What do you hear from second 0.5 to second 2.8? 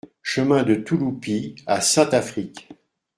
de Touloupy à Saint-Affrique